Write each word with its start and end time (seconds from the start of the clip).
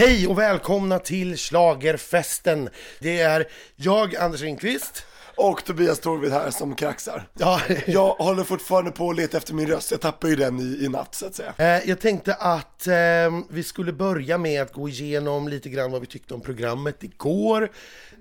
Hej 0.00 0.26
och 0.26 0.38
välkomna 0.38 0.98
till 0.98 1.36
Schlagerfesten. 1.36 2.68
Det 2.98 3.20
är 3.20 3.48
jag, 3.76 4.16
Anders 4.16 4.40
Lindqvist. 4.40 5.04
Och 5.34 5.64
Tobias 5.64 6.00
Torvid 6.00 6.32
här 6.32 6.50
som 6.50 6.74
kraxar. 6.74 7.28
Ja, 7.38 7.60
Jag 7.86 8.14
håller 8.14 8.44
fortfarande 8.44 8.90
på 8.90 9.10
att 9.10 9.16
leta 9.16 9.36
efter 9.36 9.54
min 9.54 9.66
röst, 9.66 9.90
jag 9.90 10.00
tappade 10.00 10.30
ju 10.32 10.36
den 10.36 10.60
i, 10.60 10.84
i 10.84 10.88
natt 10.88 11.14
så 11.14 11.26
att 11.26 11.34
säga. 11.34 11.54
eh, 11.58 11.88
jag 11.88 12.00
tänkte 12.00 12.34
att 12.34 12.86
eh, 12.86 12.94
vi 13.50 13.62
skulle 13.62 13.92
börja 13.92 14.38
med 14.38 14.62
att 14.62 14.72
gå 14.72 14.88
igenom 14.88 15.48
lite 15.48 15.68
grann 15.68 15.90
vad 15.90 16.00
vi 16.00 16.06
tyckte 16.06 16.34
om 16.34 16.40
programmet 16.40 17.04
igår. 17.04 17.70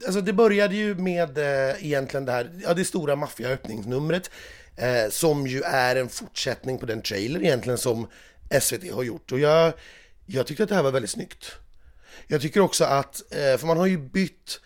Alltså 0.05 0.21
det 0.21 0.33
började 0.33 0.75
ju 0.75 0.95
med 0.95 1.37
eh, 1.37 1.85
egentligen 1.85 2.25
det 2.25 2.31
här, 2.31 2.49
ja 2.63 2.73
det 2.73 2.85
stora 2.85 3.15
maffiaöppningsnumret 3.15 4.31
eh, 4.77 5.09
som 5.09 5.47
ju 5.47 5.61
är 5.61 5.95
en 5.95 6.09
fortsättning 6.09 6.77
på 6.77 6.85
den 6.85 7.01
trailer 7.01 7.43
egentligen 7.43 7.77
som 7.77 8.07
SVT 8.61 8.93
har 8.93 9.03
gjort. 9.03 9.31
Och 9.31 9.39
jag, 9.39 9.73
jag 10.25 10.47
tyckte 10.47 10.63
att 10.63 10.69
det 10.69 10.75
här 10.75 10.83
var 10.83 10.91
väldigt 10.91 11.11
snyggt. 11.11 11.55
Jag 12.27 12.41
tycker 12.41 12.59
också 12.59 12.83
att, 12.83 13.21
eh, 13.31 13.57
för 13.57 13.67
man 13.67 13.77
har 13.77 13.85
ju 13.85 13.97
bytt 13.97 14.59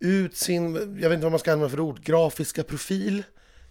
ut 0.00 0.36
sin, 0.36 0.74
jag 0.74 1.08
vet 1.08 1.16
inte 1.16 1.24
vad 1.24 1.32
man 1.32 1.38
ska 1.38 1.52
använda 1.52 1.70
för 1.70 1.80
ord, 1.80 2.00
grafiska 2.04 2.64
profil 2.64 3.22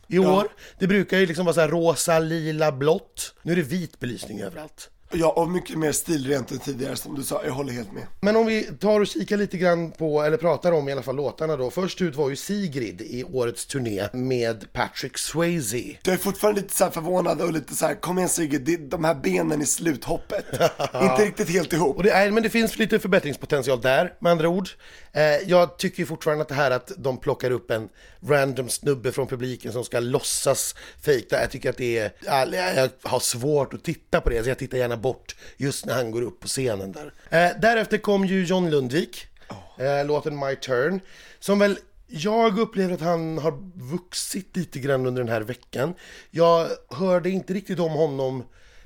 i 0.08 0.20
år. 0.20 0.48
Det 0.80 0.88
brukar 0.88 1.18
ju 1.18 1.26
liksom 1.26 1.46
vara 1.46 1.54
så 1.54 1.68
rosa, 1.68 2.20
lila, 2.20 2.72
blått. 2.72 3.36
Nu 3.42 3.52
är 3.52 3.56
det 3.56 3.62
vit 3.62 4.00
belysning 4.00 4.42
överallt. 4.42 4.90
Ja, 5.12 5.30
och 5.32 5.50
mycket 5.50 5.78
mer 5.78 5.92
stilrent 5.92 6.52
än 6.52 6.60
tidigare 6.60 6.96
som 6.96 7.16
du 7.16 7.24
sa, 7.24 7.42
jag 7.46 7.52
håller 7.52 7.74
helt 7.74 7.94
med. 7.94 8.04
Men 8.22 8.36
om 8.36 8.46
vi 8.46 8.64
tar 8.64 9.00
och 9.00 9.08
kikar 9.08 9.38
lite 9.38 9.58
grann 9.58 9.92
på, 9.92 10.22
eller 10.22 10.38
pratar 10.38 10.72
om 10.72 10.90
i 10.90 10.92
alla 10.92 11.02
fall 11.02 11.16
låtarna 11.16 11.56
då. 11.58 11.72
Först 11.72 12.02
ut 12.02 12.16
var 12.16 12.30
ju 12.30 12.36
Sigrid 12.36 13.02
i 13.02 13.24
årets 13.24 13.66
turné 13.66 14.08
med 14.14 14.74
Patrick 14.74 15.18
Swayze. 15.18 15.78
Jag 16.04 16.14
är 16.14 16.18
fortfarande 16.18 16.62
lite 16.62 16.74
så 16.76 16.84
här 16.84 16.92
förvånad 16.92 17.42
och 17.42 17.54
lite 17.54 17.76
så 17.76 17.86
här, 17.86 17.96
kom 17.96 18.18
igen 18.18 18.30
Sigge, 18.30 18.58
det- 18.58 18.78
de 18.90 19.04
här 19.04 19.16
benen 19.16 19.62
i 19.62 19.66
sluthoppet. 19.66 20.46
Inte 21.02 21.26
riktigt 21.26 21.50
helt 21.50 21.74
ihop. 21.74 21.98
Och 21.98 22.04
det 22.04 22.12
är, 22.12 22.32
men 22.32 22.44
det 22.44 22.50
finns 22.50 22.78
lite 22.78 23.00
förbättringspotential 23.00 23.82
där, 23.82 24.14
med 24.20 24.32
andra 24.32 24.50
ord. 24.50 24.70
Eh, 25.14 25.24
jag 25.24 25.78
tycker 25.78 26.06
fortfarande 26.06 26.42
att 26.42 26.48
det 26.50 26.56
här 26.56 26.72
att 26.72 26.92
de 26.98 27.18
plockar 27.18 27.52
upp 27.52 27.72
en 27.72 27.90
random 28.28 28.70
snubbe 28.70 29.12
från 29.12 29.28
publiken 29.28 29.72
som 29.72 29.84
ska 29.84 30.00
låtsas 30.00 30.76
fejka, 31.06 31.42
jag 31.42 31.52
tycker 31.52 31.70
att 31.70 31.78
det 31.78 31.98
är, 31.98 32.12
ja, 32.26 32.46
jag 32.76 32.90
har 33.04 33.20
svårt 33.20 33.74
att 33.74 33.84
titta 33.84 34.22
på 34.22 34.30
det, 34.30 34.44
så 34.44 34.50
jag 34.50 34.58
tittar 34.60 34.78
gärna 34.78 34.97
bort 34.98 35.36
just 35.58 35.86
när 35.86 35.94
han 35.94 36.12
går 36.12 36.22
upp 36.22 36.40
på 36.40 36.48
scenen 36.48 36.92
där. 36.92 37.14
Eh, 37.30 37.60
därefter 37.60 37.98
kom 37.98 38.26
ju 38.26 38.46
John 38.46 38.70
Lundvik, 38.70 39.28
eh, 39.78 40.06
låten 40.06 40.40
My 40.40 40.56
Turn, 40.56 41.00
som 41.40 41.60
väl 41.60 41.78
jag 42.08 42.60
upplever 42.60 42.94
att 42.94 43.02
han 43.02 43.38
har 43.38 43.60
vuxit 43.92 44.58
lite 44.58 44.80
grann 44.80 45.06
under 45.06 45.24
den 45.24 45.32
här 45.32 45.42
veckan. 45.42 45.94
Jag 46.32 46.68
hörde 46.90 47.30
inte 47.30 47.54
riktigt 47.54 47.80
om 47.80 47.92
honom 47.92 48.44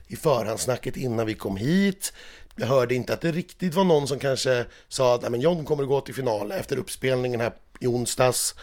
i 0.08 0.16
förhandssnacket 0.16 0.98
innan 0.98 1.26
vi 1.26 1.34
kom 1.34 1.58
hit. 1.58 2.14
Jag 2.56 2.67
hörde 2.67 2.95
inte 2.95 3.14
att 3.14 3.22
det 3.22 3.32
riktigt 3.32 3.73
var 3.73 3.84
någon 3.84 4.08
som 4.08 4.20
kanske 4.20 4.66
sa 4.88 5.16
att 5.16 5.22
"Nej, 5.22 5.32
men 5.32 5.42
John 5.42 5.66
kommer 5.66 5.84
att 5.84 5.89
gå 5.89 6.02
till 6.02 6.16
final 6.16 6.52
efter 6.52 6.78
uppspelningen 6.78 7.39
här 7.42 7.54
i 7.80 7.88
onsdags. 7.88 8.56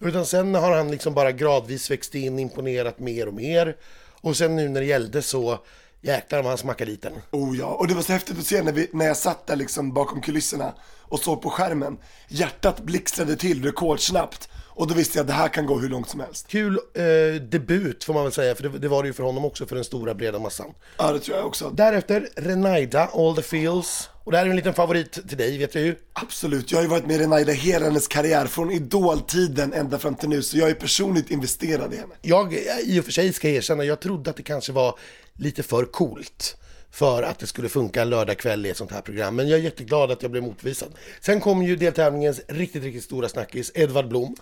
Utan 0.00 0.26
sen 0.26 0.54
har 0.54 0.72
han 0.76 0.90
liksom 0.90 1.14
bara 1.14 1.32
gradvis 1.32 1.90
växt 1.90 2.14
in, 2.14 2.38
imponerat 2.38 2.98
mer 2.98 3.28
och 3.28 3.34
mer. 3.34 3.76
Och 4.20 4.36
sen 4.36 4.56
nu 4.56 4.68
när 4.68 4.80
det 4.80 4.86
gällde 4.86 5.22
så 5.22 5.58
jäklar 6.02 6.42
vad 6.42 6.50
han 6.50 6.58
smackade 6.58 6.90
dit 6.90 7.02
den. 7.02 7.12
Oh 7.30 7.58
ja, 7.58 7.66
och 7.66 7.88
det 7.88 7.94
var 7.94 8.02
så 8.02 8.12
häftigt 8.12 8.38
att 8.38 8.46
se 8.46 8.62
när, 8.62 8.72
vi, 8.72 8.90
när 8.92 9.06
jag 9.06 9.16
satt 9.16 9.46
där 9.46 9.56
liksom 9.56 9.92
bakom 9.92 10.20
kulisserna 10.20 10.74
och 11.00 11.20
såg 11.20 11.42
på 11.42 11.50
skärmen. 11.50 11.98
Hjärtat 12.28 12.80
blixtrade 12.80 13.36
till 13.36 13.64
rekordsnabbt 13.64 14.48
och 14.74 14.86
då 14.86 14.94
visste 14.94 15.18
jag 15.18 15.22
att 15.22 15.28
det 15.28 15.34
här 15.34 15.48
kan 15.48 15.66
gå 15.66 15.78
hur 15.78 15.88
långt 15.88 16.08
som 16.08 16.20
helst. 16.20 16.48
Kul 16.48 16.78
eh, 16.94 17.42
debut 17.42 18.04
får 18.04 18.14
man 18.14 18.22
väl 18.22 18.32
säga, 18.32 18.54
för 18.54 18.62
det, 18.62 18.78
det 18.78 18.88
var 18.88 19.02
det 19.02 19.06
ju 19.06 19.12
för 19.12 19.22
honom 19.22 19.44
också, 19.44 19.66
för 19.66 19.74
den 19.74 19.84
stora 19.84 20.14
breda 20.14 20.38
massan. 20.38 20.74
Ja, 20.98 21.12
det 21.12 21.18
tror 21.18 21.36
jag 21.36 21.46
också. 21.46 21.70
Därefter 21.70 22.28
Renaida, 22.36 23.08
All 23.14 23.36
the 23.36 23.42
Feels. 23.42 24.08
Och 24.24 24.32
det 24.32 24.38
här 24.38 24.46
är 24.46 24.50
en 24.50 24.56
liten 24.56 24.74
favorit 24.74 25.28
till 25.28 25.38
dig, 25.38 25.58
vet 25.58 25.74
jag 25.74 25.84
ju. 25.84 25.96
Absolut, 26.12 26.70
jag 26.70 26.78
har 26.78 26.82
ju 26.82 26.88
varit 26.88 27.06
med 27.06 27.20
Renaida 27.20 27.52
hela 27.52 27.84
hennes 27.84 28.08
karriär, 28.08 28.46
från 28.46 28.70
idoltiden 28.70 29.72
ända 29.72 29.98
fram 29.98 30.14
till 30.14 30.28
nu, 30.28 30.42
så 30.42 30.58
jag 30.58 30.70
är 30.70 30.74
personligt 30.74 31.30
investerad 31.30 31.94
i 31.94 31.96
henne. 31.96 32.14
Jag, 32.22 32.54
i 32.84 33.00
och 33.00 33.04
för 33.04 33.12
sig 33.12 33.32
ska 33.32 33.48
erkänna, 33.48 33.84
jag 33.84 34.00
trodde 34.00 34.30
att 34.30 34.36
det 34.36 34.42
kanske 34.42 34.72
var 34.72 34.98
lite 35.38 35.62
för 35.62 35.84
coolt 35.84 36.56
för 36.90 37.22
att 37.22 37.38
det 37.38 37.46
skulle 37.46 37.68
funka 37.68 38.02
en 38.02 38.10
lördagkväll 38.10 38.66
i 38.66 38.70
ett 38.70 38.76
sånt 38.76 38.90
här 38.90 39.00
program. 39.00 39.36
Men 39.36 39.48
jag 39.48 39.58
är 39.58 39.62
jätteglad 39.62 40.10
att 40.10 40.22
jag 40.22 40.30
blev 40.30 40.42
motvisad. 40.42 40.88
Sen 41.20 41.40
kom 41.40 41.62
ju 41.62 41.76
deltävlingens 41.76 42.40
riktigt, 42.48 42.82
riktigt 42.82 43.04
stora 43.04 43.28
snackis, 43.28 43.72
Edvard 43.74 44.08
Blom. 44.08 44.36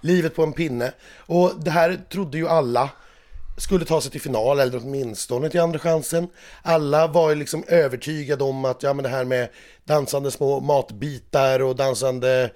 Livet 0.00 0.34
på 0.34 0.42
en 0.42 0.52
pinne. 0.52 0.92
Och 1.18 1.52
det 1.64 1.70
här 1.70 2.00
trodde 2.10 2.38
ju 2.38 2.48
alla 2.48 2.90
skulle 3.56 3.84
ta 3.84 4.00
sig 4.00 4.10
till 4.10 4.20
final 4.20 4.60
eller 4.60 4.78
åtminstone 4.78 5.50
till 5.50 5.60
andra 5.60 5.78
chansen. 5.78 6.28
Alla 6.62 7.06
var 7.06 7.30
ju 7.30 7.36
liksom 7.36 7.64
övertygade 7.68 8.44
om 8.44 8.64
att 8.64 8.82
ja, 8.82 8.94
men 8.94 9.02
det 9.02 9.08
här 9.08 9.24
med 9.24 9.48
dansande 9.84 10.30
små 10.30 10.60
matbitar 10.60 11.62
och 11.62 11.76
dansande, 11.76 12.50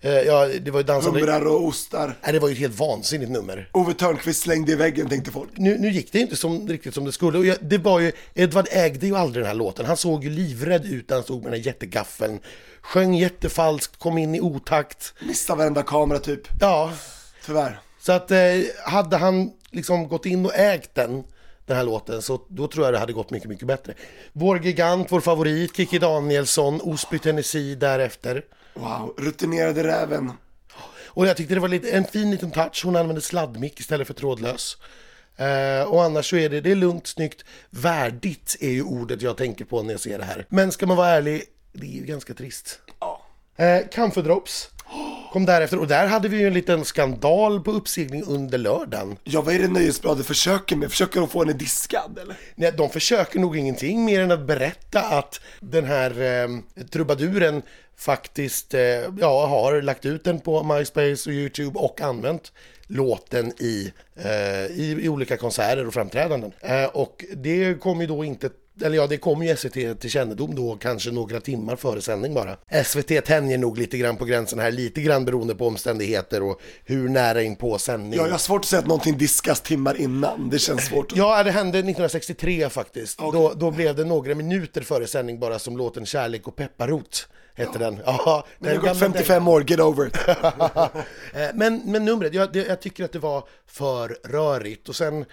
ja 0.00 0.46
det 0.60 0.70
var 0.70 0.80
ju 0.80 0.84
dansande, 0.86 1.20
Humrar 1.20 1.46
och 1.46 1.64
ostar. 1.64 2.14
nej, 2.22 2.32
det 2.32 2.38
var 2.38 2.48
ju 2.48 2.52
ett 2.52 2.58
helt 2.60 2.78
vansinnigt 2.78 3.30
nummer. 3.30 3.70
Ove 3.72 3.94
Thörnqvist 3.94 4.42
slängde 4.42 4.72
i 4.72 4.74
väggen 4.74 5.08
tänkte 5.08 5.30
folk. 5.30 5.50
Nu, 5.56 5.78
nu 5.78 5.90
gick 5.90 6.12
det 6.12 6.18
inte 6.18 6.36
som, 6.36 6.68
riktigt 6.68 6.94
som 6.94 7.04
det 7.04 7.12
skulle. 7.12 7.38
Och 7.38 7.46
jag, 7.46 7.56
det 7.60 7.78
var 7.78 8.00
ju, 8.00 8.12
Edvard 8.34 8.66
ägde 8.70 9.06
ju 9.06 9.16
aldrig 9.16 9.44
den 9.44 9.48
här 9.48 9.54
låten. 9.54 9.86
Han 9.86 9.96
såg 9.96 10.24
ju 10.24 10.30
livrädd 10.30 10.84
ut 10.86 11.08
när 11.08 11.16
han 11.16 11.24
stod 11.24 11.42
med 11.42 11.52
den 11.52 11.60
här 11.60 11.66
jättegaffeln. 11.66 12.40
Sjöng 12.80 13.14
jättefalskt, 13.14 13.96
kom 13.98 14.18
in 14.18 14.34
i 14.34 14.40
otakt. 14.40 15.14
Missade 15.20 15.58
varenda 15.58 15.82
kamera 15.82 16.18
typ, 16.18 16.40
Ja, 16.60 16.92
tyvärr. 17.46 17.80
så 18.00 18.12
att 18.12 18.30
eh, 18.30 18.38
hade 18.84 19.16
han 19.16 19.50
liksom 19.70 20.08
gått 20.08 20.26
in 20.26 20.46
och 20.46 20.54
ägt 20.54 20.94
den, 20.94 21.24
den 21.66 21.76
här 21.76 21.84
låten, 21.84 22.22
så 22.22 22.40
då 22.48 22.68
tror 22.68 22.84
jag 22.86 22.94
det 22.94 22.98
hade 22.98 23.12
gått 23.12 23.30
mycket, 23.30 23.48
mycket 23.48 23.66
bättre. 23.66 23.94
Vår 24.32 24.64
gigant, 24.64 25.12
vår 25.12 25.20
favorit, 25.20 25.76
Kiki 25.76 25.98
Danielsson, 25.98 26.80
Osby 26.80 27.18
Tennessee 27.18 27.74
därefter. 27.74 28.42
Wow, 28.76 29.14
rutinerade 29.18 29.84
räven. 29.84 30.32
Och 31.06 31.26
jag 31.26 31.36
tyckte 31.36 31.54
det 31.54 31.60
var 31.60 31.68
lite, 31.68 31.90
en 31.90 32.04
fin 32.04 32.30
liten 32.30 32.50
touch. 32.50 32.84
Hon 32.84 32.96
använde 32.96 33.20
sladdmick 33.20 33.80
istället 33.80 34.06
för 34.06 34.14
trådlös. 34.14 34.76
Eh, 35.36 35.82
och 35.82 36.04
annars 36.04 36.30
så 36.30 36.36
är 36.36 36.48
det, 36.48 36.60
det 36.60 36.70
är 36.70 36.74
lugnt, 36.74 37.06
snyggt, 37.06 37.44
värdigt 37.70 38.56
är 38.60 38.70
ju 38.70 38.82
ordet 38.82 39.22
jag 39.22 39.36
tänker 39.36 39.64
på 39.64 39.82
när 39.82 39.90
jag 39.90 40.00
ser 40.00 40.18
det 40.18 40.24
här. 40.24 40.46
Men 40.48 40.72
ska 40.72 40.86
man 40.86 40.96
vara 40.96 41.08
ärlig, 41.08 41.42
det 41.72 41.86
är 41.86 42.00
ju 42.00 42.04
ganska 42.04 42.34
trist. 42.34 42.80
Ja. 43.00 43.22
Eh, 43.56 43.88
Camphor 43.92 44.22
Drops 44.22 44.70
kom 45.32 45.46
därefter 45.46 45.78
och 45.78 45.86
där 45.86 46.06
hade 46.06 46.28
vi 46.28 46.38
ju 46.38 46.46
en 46.46 46.54
liten 46.54 46.84
skandal 46.84 47.60
på 47.60 47.70
uppsegling 47.70 48.24
under 48.24 48.58
lördagen. 48.58 49.16
Ja, 49.24 49.40
vad 49.40 49.54
är 49.54 49.58
det 49.58 49.68
Nöjesbladet 49.68 50.26
försöker 50.26 50.76
med? 50.76 50.90
Försöker 50.90 51.20
de 51.20 51.28
få 51.28 51.38
henne 51.38 51.52
diskad 51.52 52.18
eller? 52.22 52.36
Nej, 52.54 52.72
de 52.76 52.90
försöker 52.90 53.38
nog 53.38 53.56
ingenting 53.56 54.04
mer 54.04 54.20
än 54.20 54.30
att 54.30 54.46
berätta 54.46 55.00
att 55.00 55.40
den 55.60 55.84
här 55.84 56.10
eh, 56.22 56.84
trubaduren 56.84 57.62
faktiskt 57.96 58.74
eh, 58.74 58.80
ja, 59.20 59.46
har 59.46 59.82
lagt 59.82 60.06
ut 60.06 60.24
den 60.24 60.40
på 60.40 60.62
MySpace 60.62 61.30
och 61.30 61.34
YouTube 61.34 61.78
och 61.78 62.00
använt 62.00 62.52
låten 62.86 63.52
i, 63.58 63.92
eh, 64.16 64.66
i, 64.66 64.98
i 65.02 65.08
olika 65.08 65.36
konserter 65.36 65.86
och 65.86 65.94
framträdanden. 65.94 66.52
Eh, 66.60 66.84
och 66.84 67.24
det 67.36 67.80
kom 67.80 68.00
ju 68.00 68.06
då 68.06 68.24
inte 68.24 68.50
eller 68.84 68.96
ja, 68.96 69.06
det 69.06 69.16
kom 69.16 69.42
ju 69.42 69.56
SVT 69.56 70.00
till 70.00 70.10
kännedom 70.10 70.54
då 70.54 70.76
kanske 70.80 71.10
några 71.10 71.40
timmar 71.40 71.76
före 71.76 72.00
sändning 72.00 72.34
bara. 72.34 72.56
SVT 72.84 73.24
tänjer 73.24 73.58
nog 73.58 73.78
lite 73.78 73.98
grann 73.98 74.16
på 74.16 74.24
gränsen 74.24 74.58
här, 74.58 74.70
lite 74.70 75.00
grann 75.02 75.24
beroende 75.24 75.54
på 75.54 75.66
omständigheter 75.66 76.42
och 76.42 76.60
hur 76.84 77.08
nära 77.08 77.42
in 77.42 77.56
på 77.56 77.78
sändning. 77.78 78.18
Ja, 78.18 78.24
jag 78.24 78.30
har 78.32 78.38
svårt 78.38 78.60
att 78.60 78.64
säga 78.66 78.80
att 78.80 78.86
någonting 78.86 79.18
diskas 79.18 79.60
timmar 79.60 80.00
innan. 80.00 80.50
Det 80.50 80.58
känns 80.58 80.84
svårt. 80.86 81.12
att- 81.12 81.18
Ja, 81.18 81.42
det 81.42 81.50
hände 81.50 81.78
1963 81.78 82.68
faktiskt. 82.68 83.18
Då, 83.18 83.52
då 83.56 83.70
blev 83.70 83.96
det 83.96 84.04
några 84.04 84.34
minuter 84.34 84.80
före 84.82 85.06
sändning 85.06 85.38
bara 85.40 85.58
som 85.58 85.76
låten 85.76 86.06
Kärlek 86.06 86.48
och 86.48 86.56
pepparrot 86.56 87.28
hette 87.54 87.78
den. 87.78 87.98
Ja, 88.06 88.46
Men 88.58 88.68
det 88.68 88.74
den 88.74 88.76
har 88.82 88.88
gått 88.88 89.00
gamla- 89.00 89.14
55 89.14 89.48
år, 89.48 89.70
get 89.70 89.80
over 89.80 90.06
it. 90.06 90.16
Eh, 91.34 91.48
men, 91.54 91.82
men 91.84 92.04
numret, 92.04 92.34
jag, 92.34 92.56
jag 92.56 92.80
tycker 92.80 93.04
att 93.04 93.12
det 93.12 93.18
var 93.18 93.44
för 93.66 94.16
rörigt. 94.24 94.88
Och 94.88 94.96
sen 94.96 95.24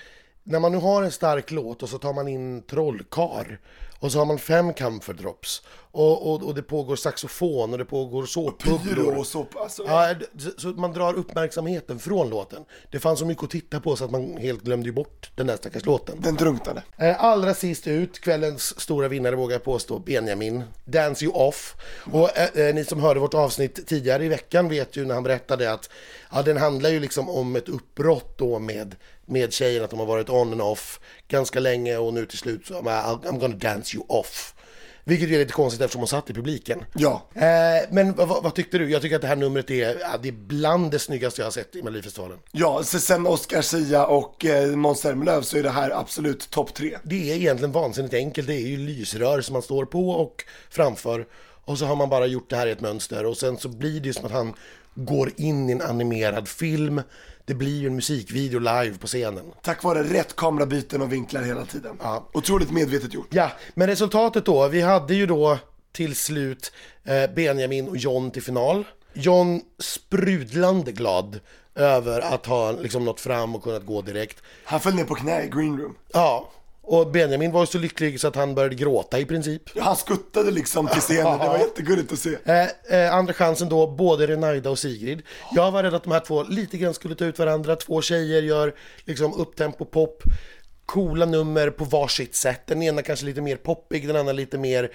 när 0.43 0.59
man 0.59 0.71
nu 0.71 0.77
har 0.77 1.03
en 1.03 1.11
stark 1.11 1.51
låt 1.51 1.83
och 1.83 1.89
så 1.89 1.97
tar 1.97 2.13
man 2.13 2.27
in 2.27 2.61
trollkar 2.61 3.59
och 3.99 4.11
så 4.11 4.19
har 4.19 4.25
man 4.25 4.37
fem 4.37 4.73
camphor 4.73 5.13
drops 5.13 5.61
och, 5.95 6.31
och, 6.33 6.43
och 6.43 6.55
det 6.55 6.61
pågår 6.63 6.95
saxofon 6.95 7.71
och 7.71 7.77
det 7.77 7.85
pågår 7.85 8.25
såpbubblor. 8.25 9.17
och 9.17 9.27
så. 9.27 9.45
Alltså, 9.55 9.83
Ja, 9.87 10.13
så- 10.57 10.67
man 10.67 10.93
drar 10.93 11.13
uppmärksamheten 11.13 11.99
från 11.99 12.29
låten. 12.29 12.65
Det 12.91 12.99
fanns 12.99 13.19
så 13.19 13.25
mycket 13.25 13.43
att 13.43 13.49
titta 13.49 13.79
på 13.79 13.95
så 13.95 14.05
att 14.05 14.11
man 14.11 14.37
helt 14.37 14.61
glömde 14.61 14.85
ju 14.89 14.93
bort 14.93 15.31
den 15.35 15.47
där 15.47 15.57
stackars 15.57 15.85
låten. 15.85 16.21
Den 16.21 16.35
drunknade. 16.35 16.83
Eh, 16.97 17.23
Allra 17.23 17.53
sist 17.53 17.87
ut, 17.87 18.19
kvällens 18.19 18.79
stora 18.81 19.07
vinnare 19.07 19.35
vågar 19.35 19.55
jag 19.55 19.63
påstå, 19.63 19.99
Benjamin, 19.99 20.63
Dance 20.85 21.25
You 21.25 21.33
Off. 21.33 21.75
Och 22.11 22.37
eh, 22.37 22.67
eh, 22.67 22.75
ni 22.75 22.85
som 22.85 22.99
hörde 22.99 23.19
vårt 23.19 23.33
avsnitt 23.33 23.87
tidigare 23.87 24.25
i 24.25 24.27
veckan 24.27 24.69
vet 24.69 24.95
ju 24.97 25.05
när 25.05 25.13
han 25.13 25.23
berättade 25.23 25.71
att 25.73 25.89
ja, 26.31 26.41
den 26.41 26.57
handlar 26.57 26.89
ju 26.89 26.99
liksom 26.99 27.29
om 27.29 27.55
ett 27.55 27.69
uppbrott 27.69 28.37
då 28.37 28.59
med, 28.59 28.95
med 29.25 29.53
tjejen, 29.53 29.83
att 29.83 29.89
de 29.89 29.99
har 29.99 30.05
varit 30.05 30.29
on 30.29 30.51
and 30.51 30.61
off 30.61 30.99
ganska 31.27 31.59
länge 31.59 31.97
och 31.97 32.13
nu 32.13 32.25
till 32.25 32.37
slut 32.37 32.67
så, 32.67 32.73
I'm 32.73 33.39
gonna 33.39 33.55
dance 33.55 33.95
you 33.97 34.05
off. 34.09 34.52
Vilket 35.03 35.29
är 35.29 35.39
lite 35.39 35.53
konstigt 35.53 35.81
eftersom 35.81 35.99
hon 35.99 36.07
satt 36.07 36.29
i 36.29 36.33
publiken. 36.33 36.85
Ja. 36.93 37.27
Eh, 37.33 37.43
men 37.91 38.13
vad, 38.15 38.27
vad, 38.27 38.43
vad 38.43 38.55
tyckte 38.55 38.77
du? 38.77 38.91
Jag 38.91 39.01
tycker 39.01 39.15
att 39.15 39.21
det 39.21 39.27
här 39.27 39.35
numret 39.35 39.71
är, 39.71 39.99
ja, 39.99 40.17
det 40.21 40.27
är 40.27 40.33
bland 40.33 40.91
det 40.91 40.99
snyggaste 40.99 41.41
jag 41.41 41.45
har 41.45 41.51
sett 41.51 41.75
i 41.75 41.83
Melodifestivalen. 41.83 42.37
Ja, 42.51 42.83
så 42.83 42.99
sen 42.99 43.27
Oscar 43.27 43.61
Sia 43.61 44.05
och 44.05 44.45
eh, 44.45 44.75
Måns 44.75 44.99
Zelmerlöw 44.99 45.41
så 45.41 45.57
är 45.57 45.63
det 45.63 45.69
här 45.69 45.99
absolut 45.99 46.49
topp 46.49 46.73
tre. 46.73 46.97
Det 47.03 47.31
är 47.31 47.35
egentligen 47.35 47.71
vansinnigt 47.71 48.13
enkelt. 48.13 48.47
Det 48.47 48.55
är 48.55 48.67
ju 48.67 48.77
lysrör 48.77 49.41
som 49.41 49.53
man 49.53 49.61
står 49.61 49.85
på 49.85 50.09
och 50.09 50.43
framför. 50.69 51.25
Och 51.65 51.77
så 51.77 51.85
har 51.85 51.95
man 51.95 52.09
bara 52.09 52.25
gjort 52.25 52.49
det 52.49 52.55
här 52.55 52.67
i 52.67 52.71
ett 52.71 52.81
mönster 52.81 53.25
och 53.25 53.37
sen 53.37 53.57
så 53.57 53.69
blir 53.69 53.99
det 53.99 54.07
ju 54.07 54.13
som 54.13 54.25
att 54.25 54.31
han 54.31 54.53
går 54.95 55.31
in 55.37 55.69
i 55.69 55.71
en 55.71 55.81
animerad 55.81 56.47
film. 56.47 57.01
Det 57.45 57.53
blir 57.53 57.81
ju 57.81 57.87
en 57.87 57.95
musikvideo 57.95 58.59
live 58.59 58.97
på 58.97 59.07
scenen. 59.07 59.45
Tack 59.61 59.83
vare 59.83 60.03
rätt 60.03 60.35
kamerabyten 60.35 61.01
och 61.01 61.13
vinklar 61.13 61.41
hela 61.41 61.65
tiden. 61.65 61.97
Ja. 62.01 62.29
Otroligt 62.33 62.71
medvetet 62.71 63.13
gjort. 63.13 63.27
Ja, 63.29 63.51
men 63.73 63.87
resultatet 63.87 64.45
då. 64.45 64.67
Vi 64.67 64.81
hade 64.81 65.13
ju 65.15 65.25
då 65.25 65.57
till 65.91 66.15
slut 66.15 66.71
eh, 67.03 67.33
Benjamin 67.35 67.87
och 67.87 67.97
John 67.97 68.31
till 68.31 68.43
final. 68.43 68.85
John 69.13 69.61
sprudlande 69.79 70.91
glad 70.91 71.39
över 71.75 72.21
att 72.21 72.45
ha 72.45 72.71
liksom 72.71 73.05
nått 73.05 73.19
fram 73.19 73.55
och 73.55 73.63
kunnat 73.63 73.85
gå 73.85 74.01
direkt. 74.01 74.43
Han 74.63 74.79
föll 74.79 74.95
ner 74.95 75.03
på 75.03 75.15
knä 75.15 75.43
i 75.43 75.49
green 75.49 75.77
room. 75.77 75.95
Ja, 76.13 76.51
och 76.85 77.11
Benjamin 77.11 77.51
var 77.51 77.65
så 77.65 77.77
lycklig 77.77 78.19
så 78.19 78.27
att 78.27 78.35
han 78.35 78.55
började 78.55 78.75
gråta 78.75 79.19
i 79.19 79.25
princip. 79.25 79.61
Ja, 79.73 79.83
han 79.83 79.95
skuttade 79.95 80.51
liksom 80.51 80.87
till 80.87 81.01
scenen, 81.01 81.39
det 81.39 81.47
var 81.47 81.57
jättegulligt 81.57 82.11
att 82.11 82.19
se. 82.19 82.37
Eh, 82.45 82.99
eh, 82.99 83.15
andra 83.15 83.33
chansen 83.33 83.69
då, 83.69 83.87
både 83.87 84.27
Renaida 84.27 84.69
och 84.69 84.79
Sigrid. 84.79 85.21
Jag 85.51 85.71
var 85.71 85.83
rädd 85.83 85.93
att 85.93 86.03
de 86.03 86.11
här 86.11 86.19
två 86.19 86.43
lite 86.43 86.77
grann 86.77 86.93
skulle 86.93 87.15
ta 87.15 87.25
ut 87.25 87.39
varandra. 87.39 87.75
Två 87.75 88.01
tjejer 88.01 88.41
gör 88.41 88.73
liksom 89.05 89.33
upptempo 89.33 89.85
pop, 89.85 90.23
coola 90.85 91.25
nummer 91.25 91.69
på 91.69 91.85
varsitt 91.85 92.35
sätt. 92.35 92.67
Den 92.67 92.83
ena 92.83 93.01
kanske 93.01 93.25
lite 93.25 93.41
mer 93.41 93.55
poppig, 93.55 94.07
den 94.07 94.15
andra 94.15 94.33
lite 94.33 94.57
mer, 94.57 94.91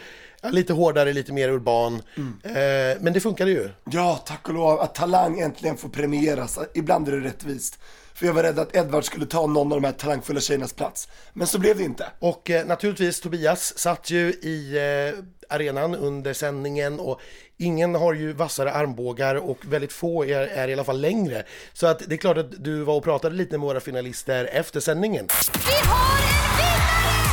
lite 0.52 0.72
hårdare, 0.72 1.12
lite 1.12 1.32
mer 1.32 1.48
urban. 1.48 1.94
Eh, 2.42 2.52
men 3.00 3.12
det 3.12 3.20
funkade 3.20 3.50
ju. 3.50 3.68
Ja, 3.90 4.22
tack 4.26 4.48
och 4.48 4.54
lov 4.54 4.80
att 4.80 4.94
Talang 4.94 5.40
äntligen 5.40 5.76
får 5.76 5.88
premieras. 5.88 6.58
Ibland 6.74 7.08
är 7.08 7.12
det 7.12 7.28
rättvist. 7.28 7.78
För 8.18 8.26
jag 8.26 8.32
var 8.32 8.42
rädd 8.42 8.58
att 8.58 8.76
Edvard 8.76 9.04
skulle 9.04 9.26
ta 9.26 9.46
någon 9.46 9.72
av 9.72 9.80
de 9.80 9.86
här 9.86 9.92
talangfulla 9.92 10.40
tjejernas 10.40 10.72
plats. 10.72 11.08
Men 11.32 11.46
så 11.46 11.58
blev 11.58 11.76
det 11.76 11.82
inte. 11.82 12.06
Och 12.18 12.50
eh, 12.50 12.66
naturligtvis, 12.66 13.20
Tobias 13.20 13.78
satt 13.78 14.10
ju 14.10 14.28
i 14.28 14.76
eh, 14.76 15.24
arenan 15.54 15.94
under 15.94 16.32
sändningen 16.32 17.00
och 17.00 17.20
ingen 17.56 17.94
har 17.94 18.14
ju 18.14 18.32
vassare 18.32 18.72
armbågar 18.72 19.34
och 19.34 19.58
väldigt 19.60 19.92
få 19.92 20.24
är, 20.24 20.46
är 20.46 20.68
i 20.68 20.72
alla 20.72 20.84
fall 20.84 21.00
längre. 21.00 21.42
Så 21.72 21.86
att 21.86 21.98
det 21.98 22.14
är 22.14 22.16
klart 22.16 22.38
att 22.38 22.64
du 22.64 22.82
var 22.82 22.94
och 22.94 23.04
pratade 23.04 23.34
lite 23.34 23.58
med 23.58 23.66
våra 23.66 23.80
finalister 23.80 24.44
efter 24.52 24.80
sändningen. 24.80 25.26
Vi 25.66 25.72
har 25.72 26.18
en 26.18 26.56
vinnare! 26.56 27.28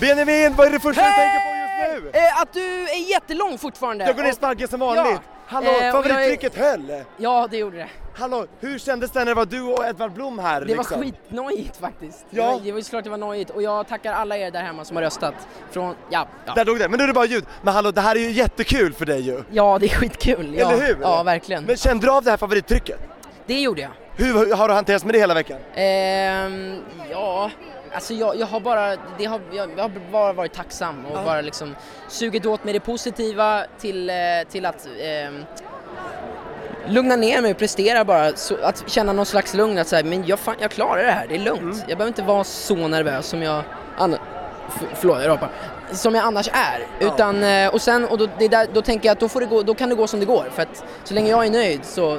Benjamin, 0.00 0.54
vad 0.56 0.66
är 0.66 0.70
det 0.70 0.80
första 0.80 1.02
du 1.02 1.10
tänker 1.10 1.54
på 1.54 1.59
nu? 1.80 2.10
Eh, 2.12 2.40
att 2.42 2.52
du 2.52 2.82
är 2.88 3.10
jättelång 3.10 3.58
fortfarande. 3.58 4.04
Jag 4.04 4.16
går 4.16 4.22
ner 4.22 4.32
sparken 4.32 4.68
som 4.68 4.80
vanligt. 4.80 5.04
Ja. 5.06 5.18
Hallå, 5.46 5.70
Eh, 5.70 5.76
och 5.76 5.82
jag 5.84 5.92
favorittrycket 5.92 6.56
höll! 6.56 7.04
Ja, 7.16 7.48
det 7.50 7.56
gjorde 7.56 7.76
det. 7.76 7.88
Hallå, 8.18 8.46
hur 8.60 8.78
kändes 8.78 9.10
det 9.10 9.18
när 9.18 9.26
det 9.26 9.34
var 9.34 9.44
du 9.46 9.62
och 9.62 9.84
Edvard 9.86 10.12
Blom 10.12 10.38
här? 10.38 10.60
Det 10.60 10.66
liksom? 10.66 10.98
var 11.00 11.04
skitnojigt 11.06 11.76
faktiskt. 11.76 12.26
Ja. 12.30 12.42
Det 12.64 12.70
var- 12.72 12.78
ju 12.78 12.82
såklart 12.82 13.04
det 13.04 13.10
var 13.10 13.16
nojigt 13.18 13.50
och 13.50 13.62
jag 13.62 13.88
tackar 13.88 14.12
alla 14.12 14.36
er 14.38 14.50
där 14.50 14.62
hemma 14.62 14.84
som 14.84 14.96
har 14.96 15.02
röstat. 15.02 15.34
Från, 15.70 15.94
ja, 16.10 16.26
ja. 16.46 16.52
Där 16.54 16.64
dog 16.64 16.78
det, 16.78 16.88
men 16.88 16.98
nu 16.98 17.02
är 17.04 17.08
det 17.08 17.12
bara 17.14 17.24
ljud. 17.24 17.44
Men 17.62 17.74
hallå, 17.74 17.90
det 17.90 18.00
här 18.00 18.16
är 18.16 18.20
ju 18.20 18.30
jättekul 18.30 18.92
för 18.92 19.06
dig 19.06 19.20
ju. 19.20 19.42
ja 19.50 19.78
det 19.80 19.86
är 19.86 19.96
skitkul. 19.96 20.54
Ja. 20.58 20.72
Eller 20.72 20.86
hur? 20.86 20.98
Ja, 21.02 21.22
verkligen. 21.22 21.64
Men 21.64 21.76
kände 21.76 22.06
du 22.06 22.10
av 22.12 22.24
det 22.24 22.30
här 22.30 22.36
favorittrycket? 22.38 22.98
Det 23.46 23.60
gjorde 23.60 23.80
jag. 23.80 23.90
Hur 24.16 24.54
har 24.54 24.68
du 24.68 24.74
hanterats 24.74 25.04
med 25.04 25.14
det 25.14 25.18
hela 25.18 25.34
veckan? 25.34 25.58
Ehm, 25.74 26.76
ja, 27.10 27.50
alltså 27.94 28.14
jag, 28.14 28.36
jag 28.36 28.46
har 28.46 28.60
bara, 28.60 28.96
det 29.18 29.24
har, 29.24 29.40
jag, 29.52 29.70
jag 29.76 29.82
har 29.84 29.90
bara 30.12 30.32
varit 30.32 30.52
tacksam 30.52 31.06
och 31.06 31.24
bara 31.24 31.40
liksom 31.40 31.76
sugit 32.08 32.46
åt 32.46 32.64
mig 32.64 32.72
det 32.72 32.80
positiva 32.80 33.64
till, 33.78 34.10
eh, 34.10 34.14
till 34.50 34.66
att 34.66 34.88
ehm, 35.02 35.44
lugna 36.86 37.16
ner 37.16 37.42
mig 37.42 37.50
och 37.50 37.58
prestera 37.58 38.04
bara, 38.04 38.32
så, 38.36 38.54
att 38.62 38.84
känna 38.90 39.12
någon 39.12 39.26
slags 39.26 39.54
lugn 39.54 39.78
att 39.78 39.88
säga, 39.88 40.04
men 40.04 40.26
jag, 40.26 40.38
fan, 40.38 40.54
jag 40.60 40.70
klarar 40.70 41.02
det 41.04 41.10
här, 41.10 41.26
det 41.28 41.34
är 41.34 41.38
lugnt. 41.38 41.76
Jag 41.88 41.98
behöver 41.98 42.08
inte 42.08 42.22
vara 42.22 42.44
så 42.44 42.74
nervös 42.88 43.26
som 43.26 43.42
jag, 43.42 43.62
anna, 43.98 44.18
f- 44.68 44.88
förlåt 44.94 45.22
jag 45.22 45.28
rapar, 45.28 45.50
som 45.92 46.14
jag 46.14 46.24
annars 46.24 46.48
är. 46.52 47.06
Utan, 47.06 47.42
eh, 47.44 47.74
och 47.74 47.80
sen, 47.82 48.04
och 48.04 48.18
då, 48.18 48.26
där, 48.50 48.66
då 48.72 48.82
tänker 48.82 49.06
jag 49.08 49.12
att 49.12 49.20
då, 49.20 49.28
får 49.28 49.40
det 49.40 49.46
gå, 49.46 49.62
då 49.62 49.74
kan 49.74 49.88
det 49.88 49.94
gå 49.94 50.06
som 50.06 50.20
det 50.20 50.26
går, 50.26 50.44
för 50.54 50.62
att 50.62 50.84
så 51.04 51.14
länge 51.14 51.30
jag 51.30 51.46
är 51.46 51.50
nöjd 51.50 51.84
så, 51.84 52.18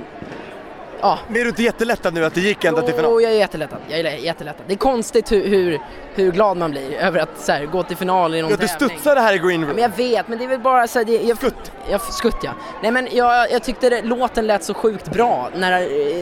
ja, 1.02 1.20
Men 1.28 1.38
är 1.38 1.44
du 1.44 1.50
inte 1.50 1.64
jättelättad 1.64 2.14
nu 2.14 2.26
att 2.26 2.34
det 2.34 2.42
gick 2.42 2.64
ända 2.66 2.82
till 2.82 2.94
final? 2.94 3.12
Jo, 3.12 3.22
jag 3.22 3.32
är 3.32 3.36
jättelättad. 3.36 3.78
Jag 3.90 4.00
är 4.00 4.04
jättelättad. 4.16 4.64
Det 4.68 4.74
är 4.74 4.78
konstigt 4.78 5.32
hur, 5.32 5.48
hur, 5.48 5.80
hur 6.16 6.32
glad 6.32 6.58
man 6.58 6.72
blir 6.72 6.94
över 6.94 7.20
att 7.20 7.40
så 7.40 7.52
här, 7.52 7.66
gå 7.66 7.84
till 7.84 7.98
final 7.98 8.36
i 8.36 8.42
någon 8.42 8.52
Ja, 8.52 8.58
du 8.58 8.68
tävling. 8.68 8.90
studsade 8.90 9.22
här 9.22 9.34
i 9.34 9.38
green 9.38 9.62
Ja, 9.62 9.68
room. 9.68 9.76
men 9.76 9.84
jag 9.84 9.98
vet, 9.98 10.28
men 10.28 10.38
det 10.38 10.44
är 10.44 10.48
väl 10.48 10.60
bara 10.60 10.88
så 10.88 11.00
här, 11.00 11.06
det, 11.06 11.22
jag, 11.22 11.38
Skutt. 11.38 11.72
Jag, 11.90 12.02
skutt 12.02 12.38
ja. 12.44 12.52
Nej 12.82 12.92
men 12.92 13.08
jag, 13.12 13.52
jag 13.52 13.64
tyckte 13.64 13.90
det, 13.90 14.02
låten 14.02 14.48
lät 14.48 14.64
så 14.64 14.74
sjukt 14.74 15.08
bra 15.12 15.50
när, 15.56 15.72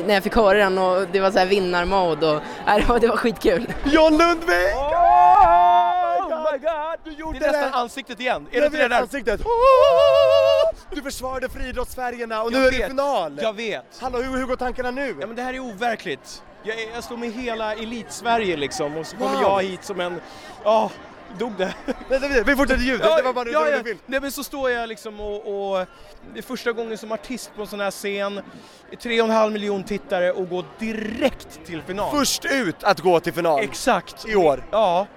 när 0.08 0.14
jag 0.14 0.24
fick 0.24 0.36
höra 0.36 0.58
den 0.58 0.78
och 0.78 1.06
det 1.12 1.20
var 1.20 1.32
så 1.32 1.40
här 1.40 1.46
vinnarmode 1.46 2.28
och 2.32 2.42
nej, 2.66 2.80
det, 2.82 2.86
var, 2.88 3.00
det 3.00 3.08
var 3.08 3.18
skitkul. 3.18 3.66
John 3.84 4.18
Lundvik! 4.18 4.76
Oh 4.76 6.52
my 6.52 6.58
god! 6.58 7.00
Du 7.04 7.12
gjorde 7.12 7.40
det 7.40 7.46
är 7.46 7.52
det! 7.52 7.62
nästan 7.62 7.82
ansiktet 7.82 8.20
igen. 8.20 8.48
Är 8.52 8.52
det 8.52 8.58
Jag 8.58 8.66
inte 8.66 8.78
det 8.78 8.88
där? 8.88 9.02
ansiktet! 9.02 9.42
Du 10.92 11.02
försvarade 11.02 11.50
friidrottsfärgerna 11.50 12.44
och 12.44 12.52
nu 12.52 12.58
Jag 12.58 12.68
är 12.68 12.72
det 12.72 12.78
vet. 12.78 12.88
final! 12.88 13.40
Jag 13.42 13.54
vet. 13.54 13.86
Hallå, 14.02 14.18
hur, 14.22 14.38
hur 14.38 14.46
går 14.46 14.56
tankarna 14.56 14.92
nu? 14.92 15.16
Ja 15.22 15.28
men 15.28 15.36
det 15.36 15.42
här 15.42 15.54
är 15.54 15.60
overkligt. 15.60 16.44
Jag, 16.64 16.76
jag 16.96 17.04
står 17.04 17.18
med 17.18 17.32
hela 17.32 17.76
elit-Sverige 17.76 18.58
liksom 18.58 18.98
och 18.98 19.08
så 19.08 19.18
kommer 19.18 19.32
Wow. 19.34 19.42
jag 19.42 19.64
hit 19.64 19.84
som 19.84 20.00
en... 20.00 20.22
Ja, 20.64 20.92
dog 21.40 21.52
det? 21.58 21.74
Nej, 22.10 22.44
vi 22.46 22.56
fortsätter 22.56 22.84
ljudet, 22.84 23.18
det 23.18 23.24
var 23.24 23.34
bara 23.34 23.46
det 23.46 23.52
ja, 23.52 23.70
ja. 23.70 23.78
en 23.78 23.84
film. 23.84 24.00
Nej 24.06 24.22
men 24.22 24.32
så 24.32 24.44
står 24.44 24.70
jag 24.72 24.90
liksom 24.90 25.20
och, 25.20 25.36
och 25.36 25.86
det 26.34 26.40
är 26.40 26.44
första 26.44 26.72
gången 26.72 26.98
som 26.98 27.12
artist 27.12 27.52
på 27.56 27.62
en 27.62 27.68
sån 27.68 27.80
här 27.80 27.92
scen, 27.92 28.42
tre 29.02 29.22
och 29.22 29.28
en 29.28 29.34
halv 29.34 29.54
miljon 29.54 29.84
tittare 29.84 30.32
och 30.32 30.50
går 30.50 30.66
direkt 30.80 31.66
till 31.66 31.82
final. 31.82 32.16
Först 32.18 32.46
ut 32.46 32.84
att 32.84 33.00
gå 33.00 33.20
till 33.20 33.34
final. 33.34 33.60
Exakt. 33.64 34.26
I 34.28 34.36
år. 34.36 34.64
Ja. 34.72 35.08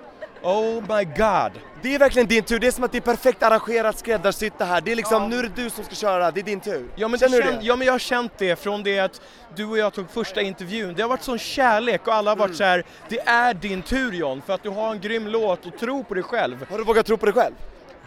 Oh 0.42 0.74
my 0.96 1.04
god. 1.04 1.52
Det 1.82 1.94
är 1.94 1.98
verkligen 1.98 2.28
din 2.28 2.42
tur, 2.44 2.58
det 2.58 2.66
är 2.66 2.70
som 2.70 2.84
att 2.84 2.92
det 2.92 2.98
är 2.98 3.02
perfekt 3.02 3.42
arrangerat, 3.42 3.98
skräddarsytt 3.98 4.52
det 4.58 4.64
här. 4.64 4.80
Det 4.80 4.92
är 4.92 4.96
liksom, 4.96 5.22
Ja. 5.22 5.28
nu 5.28 5.38
är 5.38 5.42
det 5.42 5.48
du 5.56 5.70
som 5.70 5.84
ska 5.84 5.94
köra, 5.94 6.30
det 6.30 6.40
är 6.40 6.44
din 6.44 6.60
tur. 6.60 6.88
Ja 6.96 7.08
men, 7.08 7.18
Känner 7.20 7.36
du 7.36 7.42
känd, 7.42 7.56
det? 7.60 7.66
ja 7.66 7.76
men 7.76 7.86
jag 7.86 7.94
har 7.94 7.98
känt 7.98 8.32
det 8.38 8.56
från 8.56 8.82
det 8.82 8.98
att 8.98 9.20
du 9.56 9.64
och 9.66 9.78
jag 9.78 9.92
tog 9.92 10.10
första 10.10 10.42
intervjun. 10.42 10.94
Det 10.96 11.02
har 11.02 11.08
varit 11.08 11.22
sån 11.22 11.38
kärlek 11.38 12.06
och 12.06 12.14
alla 12.14 12.30
har 12.30 12.36
Mm. 12.36 12.48
varit 12.48 12.56
så 12.56 12.64
här: 12.64 12.84
det 13.08 13.18
är 13.20 13.54
din 13.54 13.82
tur 13.82 14.12
John, 14.12 14.42
för 14.46 14.52
att 14.54 14.62
du 14.62 14.68
har 14.68 14.90
en 14.90 15.00
grym 15.00 15.26
låt 15.26 15.66
och 15.66 15.78
tro 15.78 16.04
på 16.04 16.14
dig 16.14 16.22
själv. 16.22 16.66
Har 16.70 16.78
du 16.78 16.84
vågat 16.84 17.06
tro 17.06 17.16
på 17.16 17.26
dig 17.26 17.34
själv? 17.34 17.54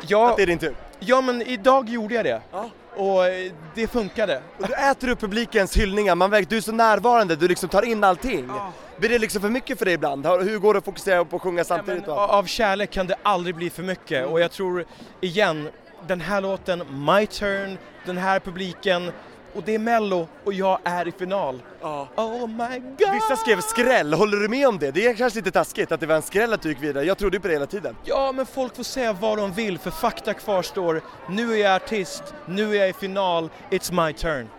Ja, 0.07 0.29
Att 0.29 0.37
det 0.37 0.43
är 0.43 0.47
din 0.47 0.57
tur? 0.59 0.75
ja 0.99 1.21
men 1.21 1.41
idag 1.41 1.89
gjorde 1.89 2.15
jag 2.15 2.25
det. 2.25 2.41
Ja. 2.51 2.69
Och 2.97 3.25
eh, 3.27 3.51
det 3.75 3.87
funkade. 3.87 4.41
Och 4.59 4.67
du 4.67 4.73
äter 4.73 5.09
upp 5.09 5.19
publikens 5.19 5.77
hyllningar, 5.77 6.15
man 6.15 6.29
verkar, 6.29 6.49
du 6.49 6.57
är 6.57 6.61
så 6.61 6.71
närvarande, 6.71 7.35
du 7.35 7.47
liksom 7.47 7.69
tar 7.69 7.81
in 7.85 8.03
allting. 8.03 8.49
Blir 8.97 9.09
det 9.09 9.19
liksom 9.19 9.41
för 9.41 9.49
mycket 9.49 9.77
för 9.77 9.85
dig 9.85 9.93
ibland? 9.93 10.25
Hur 10.25 10.59
går 10.59 10.73
det 10.73 10.77
att 10.77 10.85
fokusera 10.85 11.25
på 11.25 11.35
att 11.35 11.41
sjunga 11.41 11.59
Ja, 11.59 11.63
samtidigt? 11.63 12.07
men, 12.07 12.15
då? 12.15 12.21
av 12.21 12.43
kärlek 12.45 12.91
kan 12.91 13.07
det 13.07 13.15
aldrig 13.23 13.55
bli 13.55 13.69
för 13.69 13.83
mycket 13.83 14.25
och 14.27 14.39
jag 14.39 14.51
tror, 14.51 14.85
igen, 15.21 15.69
den 16.07 16.21
här 16.21 16.41
låten, 16.41 16.79
My 17.05 17.25
Turn, 17.27 17.77
den 18.05 18.17
här 18.17 18.39
publiken 18.39 19.11
och 19.55 19.63
det 19.65 19.75
är 19.75 19.79
mello 19.79 20.27
och 20.43 20.53
jag 20.53 20.79
är 20.83 21.07
i 21.07 21.11
final. 21.11 21.61
Ja. 21.81 22.07
Oh 22.15 22.47
my 22.47 22.79
god! 22.79 23.13
Vissa 23.13 23.35
skrev 23.35 23.61
skräll, 23.61 24.13
håller 24.13 24.37
du 24.37 24.47
med 24.47 24.67
om 24.67 24.79
det? 24.79 24.91
Det 24.91 25.07
är 25.07 25.13
kanske 25.13 25.39
lite 25.39 25.51
taskigt 25.51 25.91
att 25.91 25.99
det 25.99 26.05
var 26.05 26.15
en 26.15 26.21
skräll 26.21 26.53
att 26.53 26.61
du 26.61 26.69
gick 26.69 26.83
vidare, 26.83 27.05
jag 27.05 27.17
trodde 27.17 27.37
ju 27.37 27.41
på 27.41 27.47
det 27.47 27.53
hela 27.53 27.65
tiden. 27.65 27.95
Ja, 28.03 28.31
men 28.31 28.45
folk 28.45 28.75
får 28.75 28.83
säga 28.83 29.13
vad 29.13 29.37
de 29.37 29.51
vill 29.53 29.79
för 29.79 29.91
fakta 29.91 30.33
kvarstår. 30.33 31.01
Nu 31.29 31.53
är 31.53 31.57
jag 31.57 31.75
artist, 31.75 32.23
nu 32.45 32.71
är 32.75 32.79
jag 32.79 32.89
i 32.89 32.93
final, 32.93 33.49
it's 33.69 34.05
my 34.05 34.13
turn. 34.13 34.49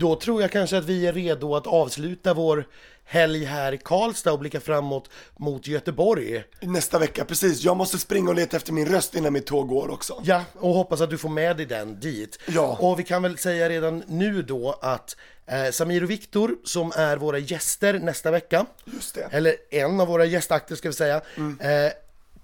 Då 0.00 0.16
tror 0.16 0.40
jag 0.42 0.50
kanske 0.50 0.78
att 0.78 0.84
vi 0.84 1.06
är 1.06 1.12
redo 1.12 1.54
att 1.56 1.66
avsluta 1.66 2.34
vår 2.34 2.66
helg 3.04 3.44
här 3.44 3.72
i 3.72 3.78
Karlstad 3.78 4.32
och 4.32 4.38
blicka 4.38 4.60
framåt 4.60 5.10
mot 5.36 5.66
Göteborg. 5.66 6.44
Nästa 6.60 6.98
vecka, 6.98 7.24
precis. 7.24 7.64
Jag 7.64 7.76
måste 7.76 7.98
springa 7.98 8.28
och 8.30 8.34
leta 8.36 8.56
efter 8.56 8.72
min 8.72 8.86
röst 8.88 9.14
innan 9.14 9.32
mitt 9.32 9.46
tåg 9.46 9.68
går 9.68 9.90
också. 9.90 10.20
Ja, 10.24 10.42
och 10.54 10.74
hoppas 10.74 11.00
att 11.00 11.10
du 11.10 11.18
får 11.18 11.28
med 11.28 11.56
dig 11.56 11.66
den 11.66 12.00
dit. 12.00 12.38
Ja. 12.48 12.76
Och 12.80 12.98
vi 12.98 13.02
kan 13.04 13.22
väl 13.22 13.38
säga 13.38 13.68
redan 13.68 14.02
nu 14.06 14.42
då 14.42 14.78
att 14.82 15.16
eh, 15.46 15.70
Samir 15.70 16.02
och 16.04 16.10
Viktor 16.10 16.56
som 16.64 16.92
är 16.96 17.16
våra 17.16 17.38
gäster 17.38 17.94
nästa 17.98 18.30
vecka, 18.30 18.66
Just 18.84 19.14
det. 19.14 19.28
eller 19.30 19.54
en 19.70 20.00
av 20.00 20.08
våra 20.08 20.24
gästakter 20.24 20.74
ska 20.76 20.88
vi 20.88 20.94
säga, 20.94 21.16
eh, 21.16 21.92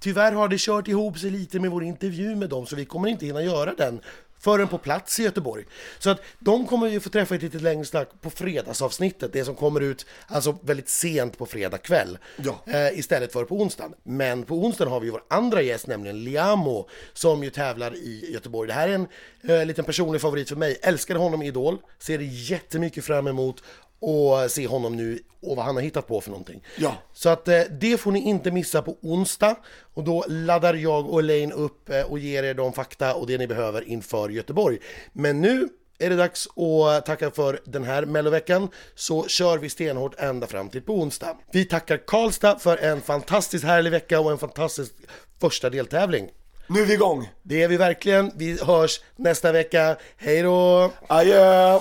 tyvärr 0.02 0.32
har 0.32 0.48
det 0.48 0.60
kört 0.60 0.88
ihop 0.88 1.18
sig 1.18 1.30
lite 1.30 1.60
med 1.60 1.70
vår 1.70 1.84
intervju 1.84 2.36
med 2.36 2.48
dem 2.48 2.66
så 2.66 2.76
vi 2.76 2.84
kommer 2.84 3.08
inte 3.08 3.26
hinna 3.26 3.42
göra 3.42 3.74
den 3.74 4.00
förrän 4.42 4.68
på 4.68 4.78
plats 4.78 5.20
i 5.20 5.22
Göteborg. 5.22 5.64
Så 5.98 6.10
att 6.10 6.20
de 6.38 6.66
kommer 6.66 6.88
ju 6.88 7.00
få 7.00 7.10
träffa 7.10 7.34
ett 7.34 7.42
lite 7.42 7.58
längre 7.58 7.84
snack 7.84 8.08
på 8.20 8.30
fredagsavsnittet, 8.30 9.32
det 9.32 9.44
som 9.44 9.54
kommer 9.54 9.80
ut 9.80 10.06
alltså 10.26 10.58
väldigt 10.62 10.88
sent 10.88 11.38
på 11.38 11.46
fredag 11.46 11.78
kväll. 11.78 12.18
Ja. 12.36 12.62
Eh, 12.66 12.98
istället 12.98 13.32
för 13.32 13.44
på 13.44 13.56
onsdagen. 13.56 13.94
Men 14.02 14.42
på 14.42 14.54
onsdagen 14.54 14.92
har 14.92 15.00
vi 15.00 15.10
vår 15.10 15.22
andra 15.28 15.62
gäst, 15.62 15.86
nämligen 15.86 16.24
Liamo, 16.24 16.88
som 17.12 17.44
ju 17.44 17.50
tävlar 17.50 17.96
i 17.96 18.32
Göteborg. 18.32 18.68
Det 18.68 18.74
här 18.74 18.88
är 18.88 18.94
en 18.94 19.08
eh, 19.48 19.66
liten 19.66 19.84
personlig 19.84 20.20
favorit 20.20 20.48
för 20.48 20.56
mig. 20.56 20.78
Älskade 20.82 21.18
honom 21.18 21.42
i 21.42 21.46
Idol, 21.46 21.78
ser 21.98 22.18
jättemycket 22.20 23.04
fram 23.04 23.26
emot 23.26 23.62
och 24.02 24.50
se 24.50 24.66
honom 24.66 24.96
nu 24.96 25.18
och 25.42 25.56
vad 25.56 25.64
han 25.64 25.74
har 25.74 25.82
hittat 25.82 26.06
på 26.06 26.20
för 26.20 26.30
någonting. 26.30 26.62
Ja. 26.76 26.94
Så 27.12 27.28
att 27.28 27.48
eh, 27.48 27.60
det 27.80 27.96
får 27.96 28.12
ni 28.12 28.20
inte 28.20 28.50
missa 28.50 28.82
på 28.82 28.96
onsdag 29.02 29.56
och 29.94 30.04
då 30.04 30.24
laddar 30.28 30.74
jag 30.74 31.10
och 31.10 31.20
Elaine 31.20 31.52
upp 31.52 31.90
eh, 31.90 32.02
och 32.02 32.18
ger 32.18 32.42
er 32.42 32.54
de 32.54 32.72
fakta 32.72 33.14
och 33.14 33.26
det 33.26 33.38
ni 33.38 33.46
behöver 33.46 33.88
inför 33.88 34.28
Göteborg. 34.28 34.78
Men 35.12 35.40
nu 35.40 35.68
är 35.98 36.10
det 36.10 36.16
dags 36.16 36.48
att 36.56 37.06
tacka 37.06 37.30
för 37.30 37.60
den 37.64 37.84
här 37.84 38.06
melloveckan 38.06 38.68
så 38.94 39.28
kör 39.28 39.58
vi 39.58 39.68
stenhårt 39.68 40.20
ända 40.20 40.46
fram 40.46 40.68
till 40.68 40.82
på 40.82 40.92
onsdag. 40.94 41.36
Vi 41.52 41.64
tackar 41.64 41.96
Karlstad 42.06 42.58
för 42.58 42.76
en 42.76 43.00
fantastiskt 43.00 43.64
härlig 43.64 43.90
vecka 43.90 44.20
och 44.20 44.30
en 44.30 44.38
fantastisk 44.38 44.92
första 45.40 45.70
deltävling. 45.70 46.28
Nu 46.66 46.80
är 46.80 46.86
vi 46.86 46.94
igång. 46.94 47.28
Det 47.42 47.62
är 47.62 47.68
vi 47.68 47.76
verkligen. 47.76 48.32
Vi 48.36 48.58
hörs 48.62 49.00
nästa 49.16 49.52
vecka. 49.52 49.96
Hej 50.16 50.42
då! 50.42 50.92
Adjö! 51.08 51.80